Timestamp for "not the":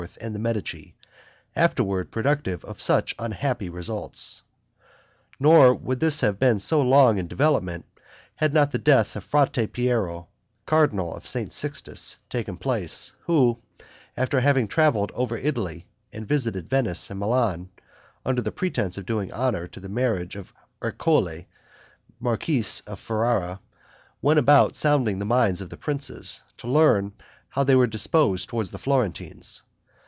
8.51-8.79